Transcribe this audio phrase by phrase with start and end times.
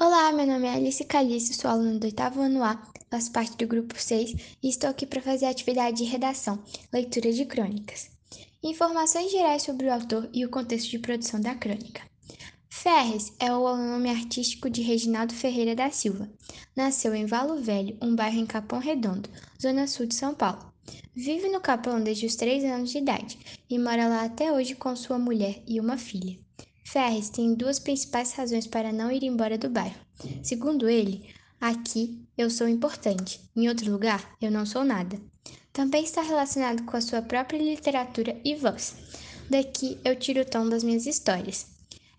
[0.00, 3.66] Olá, meu nome é Alice Calice, sou aluna do oitavo ano A, faço parte do
[3.66, 8.08] grupo 6 e estou aqui para fazer a atividade de redação, leitura de crônicas.
[8.62, 12.00] Informações gerais sobre o autor e o contexto de produção da crônica.
[12.70, 16.30] Ferres é o nome artístico de Reginaldo Ferreira da Silva.
[16.76, 19.28] Nasceu em Valo Velho, um bairro em Capão Redondo,
[19.60, 20.72] zona sul de São Paulo.
[21.12, 23.36] Vive no Capão desde os 3 anos de idade
[23.68, 26.38] e mora lá até hoje com sua mulher e uma filha.
[26.90, 30.00] Ferres tem duas principais razões para não ir embora do bairro.
[30.42, 31.28] Segundo ele,
[31.60, 35.20] aqui eu sou importante, em outro lugar eu não sou nada.
[35.70, 38.96] Também está relacionado com a sua própria literatura e voz.
[39.50, 41.66] Daqui eu tiro o tom das minhas histórias.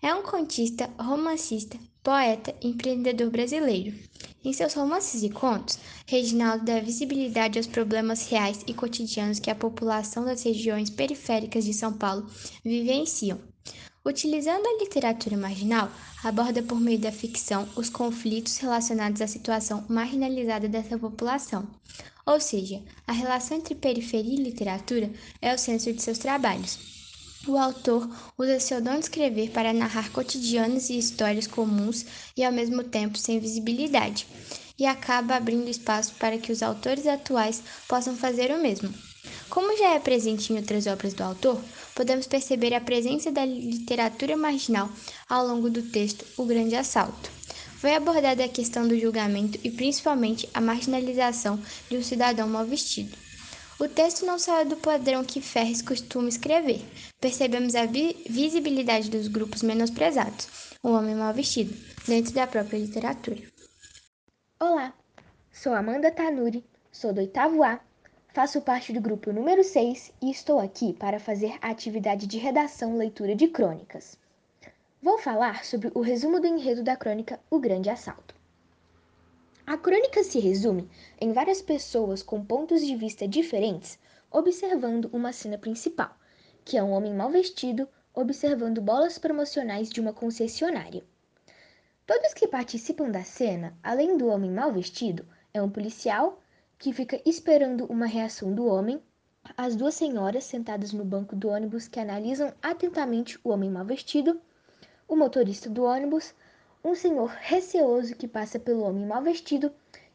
[0.00, 3.92] É um contista, romancista, poeta e empreendedor brasileiro.
[4.44, 9.54] Em seus romances e contos, Reginaldo dá visibilidade aos problemas reais e cotidianos que a
[9.56, 12.24] população das regiões periféricas de São Paulo
[12.64, 13.49] vivenciam.
[14.04, 15.90] Utilizando a literatura marginal,
[16.24, 21.68] aborda por meio da ficção os conflitos relacionados à situação marginalizada dessa população.
[22.24, 25.10] Ou seja, a relação entre periferia e literatura
[25.42, 26.99] é o centro de seus trabalhos.
[27.46, 32.04] O autor usa seu dom de escrever para narrar cotidianos e histórias comuns
[32.36, 34.26] e ao mesmo tempo sem visibilidade,
[34.78, 38.92] e acaba abrindo espaço para que os autores atuais possam fazer o mesmo.
[39.48, 41.58] Como já é presente em outras obras do autor,
[41.94, 44.90] podemos perceber a presença da literatura marginal
[45.26, 47.30] ao longo do texto O Grande Assalto.
[47.78, 53.16] Foi abordada a questão do julgamento e principalmente a marginalização de um cidadão mal vestido.
[53.80, 56.82] O texto não saiu do padrão que Ferres costuma escrever.
[57.18, 61.74] Percebemos a vi visibilidade dos grupos menosprezados, o homem mal vestido,
[62.06, 63.40] dentro da própria literatura.
[64.60, 64.92] Olá,
[65.50, 67.80] sou Amanda Tanuri, sou do oitavo A
[68.34, 72.96] Faço parte do grupo número 6 e estou aqui para fazer a atividade de redação
[72.96, 74.16] leitura de crônicas.
[75.02, 78.39] Vou falar sobre o resumo do enredo da crônica O Grande Assalto.
[79.82, 80.86] Crônica se resume
[81.18, 83.98] em várias pessoas com pontos de vista diferentes
[84.30, 86.14] observando uma cena principal,
[86.66, 91.02] que é um homem mal vestido observando bolas promocionais de uma concessionária.
[92.06, 96.42] Todos que participam da cena, além do homem mal vestido, é um policial,
[96.78, 99.02] que fica esperando uma reação do homem,
[99.56, 104.38] as duas senhoras sentadas no banco do ônibus que analisam atentamente o homem mal vestido,
[105.08, 106.34] o motorista do ônibus,
[106.82, 109.72] um senhor receoso que passa pelo homem mal vestido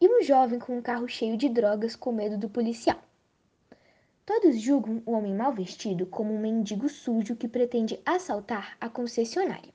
[0.00, 2.98] e um jovem com um carro cheio de drogas com medo do policial.
[4.24, 9.72] Todos julgam o homem mal vestido como um mendigo sujo que pretende assaltar a concessionária.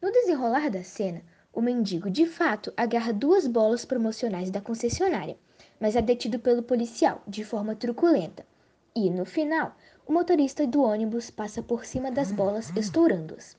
[0.00, 5.38] No desenrolar da cena, o mendigo de fato agarra duas bolas promocionais da concessionária
[5.80, 8.44] mas é detido pelo policial de forma truculenta.
[8.94, 9.74] E, no final,
[10.06, 13.56] o motorista do ônibus passa por cima das bolas, estourando-as.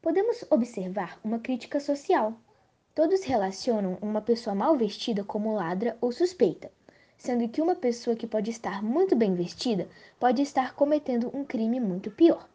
[0.00, 2.32] Podemos observar uma crítica social.
[2.94, 6.70] Todos relacionam uma pessoa mal vestida como ladra ou suspeita,
[7.16, 9.88] sendo que uma pessoa que pode estar muito bem vestida
[10.20, 12.48] pode estar cometendo um crime muito pior.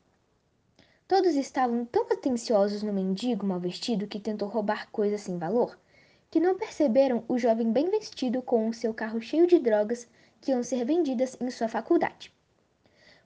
[1.05, 5.77] Todos estavam tão atenciosos no mendigo mal vestido que tentou roubar coisas sem valor,
[6.31, 10.07] que não perceberam o jovem bem vestido com o seu carro cheio de drogas
[10.39, 12.33] que iam ser vendidas em sua faculdade.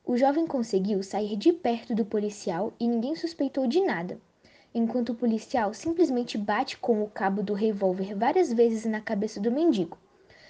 [0.10, 4.18] O jovem conseguiu sair de perto do policial e ninguém suspeitou de nada,
[4.74, 9.52] enquanto o policial simplesmente bate com o cabo do revólver várias vezes na cabeça do
[9.52, 9.98] mendigo,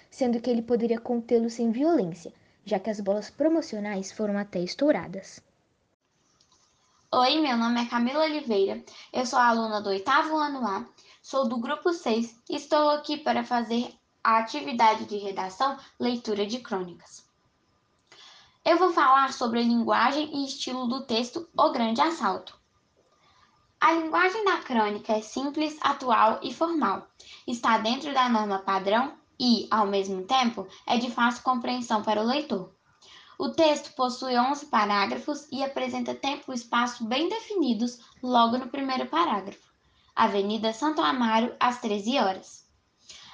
[0.08, 2.32] sendo que ele poderia contê-lo sem violência,
[2.64, 5.42] já que as bolas promocionais foram até estouradas.
[7.12, 8.80] Oi, meu nome é Camila Oliveira,
[9.12, 10.86] eu sou aluna do oitavo ano A,
[11.20, 13.92] sou do grupo 6 e estou aqui para fazer
[14.22, 17.27] a atividade de redação Leitura de Crônicas.
[18.64, 22.58] Eu vou falar sobre a linguagem e estilo do texto O Grande Assalto.
[23.80, 27.06] A linguagem da crônica é simples, atual e formal.
[27.46, 32.26] Está dentro da norma padrão e, ao mesmo tempo, é de fácil compreensão para o
[32.26, 32.74] leitor.
[33.38, 39.06] O texto possui 11 parágrafos e apresenta tempo e espaço bem definidos logo no primeiro
[39.06, 39.70] parágrafo.
[40.14, 42.67] Avenida Santo Amaro, às 13 horas.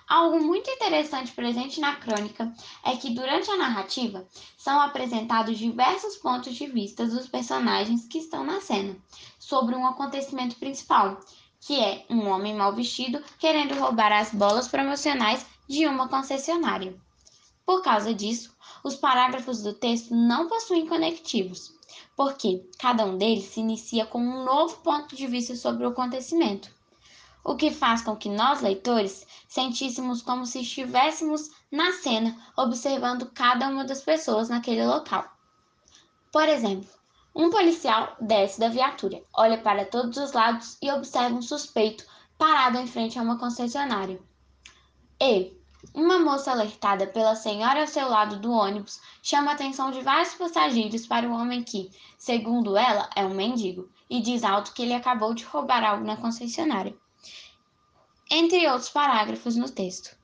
[0.07, 2.53] Algo muito interessante presente na crônica
[2.85, 8.45] é que, durante a narrativa, são apresentados diversos pontos de vista dos personagens que estão
[8.45, 8.95] na cena
[9.39, 11.19] sobre um acontecimento principal,
[11.59, 16.95] que é um homem mal vestido querendo roubar as bolas promocionais de uma concessionária.
[17.65, 18.55] Por causa disso,
[18.85, 21.73] os parágrafos do texto não possuem conectivos,
[22.15, 26.71] porque cada um deles se inicia com um novo ponto de vista sobre o acontecimento,
[27.45, 33.69] o que faz com que nós, leitores, sentíssemos como se estivéssemos na cena, observando cada
[33.69, 35.31] uma das pessoas naquele local.
[36.33, 36.89] Por exemplo,
[37.35, 42.07] um policial desce da viatura, olha para todos os lados e observa um suspeito
[42.39, 44.19] parado em frente a uma concessionária.
[45.21, 45.53] E,
[45.93, 50.35] uma moça alertada pela senhora ao seu lado do ônibus chama a atenção de vários
[50.35, 54.95] passageiros para o homem que, segundo ela, é um mendigo e diz alto que ele
[54.95, 56.97] acabou de roubar algo na concessionária
[58.35, 60.19] entre outros parágrafos no texto.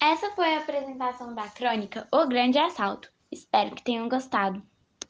[0.00, 3.12] Essa foi a apresentação da crônica O Grande Assalto.
[3.30, 4.62] Espero que tenham gostado.